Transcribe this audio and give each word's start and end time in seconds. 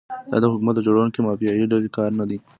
دا 0.31 0.37
د 0.41 0.45
حکومت 0.51 0.73
د 0.75 0.79
جوړونکي 0.87 1.19
مافیایي 1.27 1.65
ډلې 1.71 1.89
کار 1.97 2.09
نه 2.19 2.25
دی. 2.29 2.37